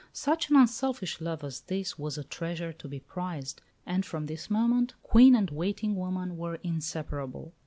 [0.13, 4.49] Such an unselfish love as this was a treasure to be prized; and from this
[4.49, 7.53] moment Queen and waiting woman were inseparable.